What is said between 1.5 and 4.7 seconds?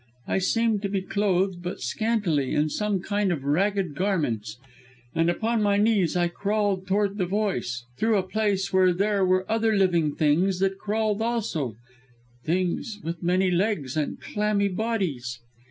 but scantily, in some kind of ragged garments;